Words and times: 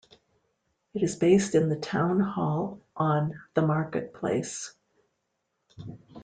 It 0.95 1.03
is 1.03 1.15
based 1.15 1.53
in 1.53 1.69
the 1.69 1.75
town 1.75 2.19
hall 2.21 2.81
on 2.95 3.39
the 3.53 3.61
Market 3.61 4.15
Place. 4.15 4.73